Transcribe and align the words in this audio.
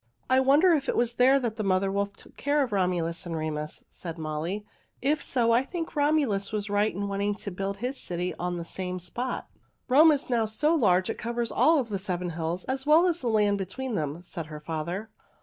"I 0.31 0.39
wonder 0.39 0.71
if 0.73 0.89
it 0.89 0.97
was 0.97 1.13
there 1.13 1.39
that 1.39 1.57
the 1.57 1.63
mother 1.63 1.91
wolf 1.91 2.13
took 2.13 2.35
care 2.35 2.63
of 2.63 2.71
Romulus 2.71 3.27
and 3.27 3.37
Remus," 3.37 3.83
said 3.87 4.17
Molly. 4.17 4.65
"If 4.99 5.21
so, 5.21 5.51
I 5.51 5.61
think 5.61 5.95
Romulus 5.95 6.51
was 6.51 6.71
right 6.71 6.91
in 6.91 7.07
wanting 7.07 7.35
to 7.35 7.51
build 7.51 7.77
his 7.77 8.01
city 8.01 8.33
on 8.39 8.57
the 8.57 8.65
same 8.65 8.97
spot." 8.97 9.47
"Rome 9.87 10.11
is 10.11 10.27
now 10.27 10.45
so 10.47 10.73
large 10.73 11.11
it 11.11 11.19
covers 11.19 11.51
all 11.51 11.77
of 11.77 11.89
the 11.89 11.99
seven 11.99 12.31
hills, 12.31 12.63
as 12.63 12.87
well 12.87 13.05
as 13.05 13.21
the 13.21 13.27
land 13.29 13.59
between 13.59 13.93
them," 13.93 14.23
said 14.23 14.47
her 14.47 14.59
father. 14.59 15.11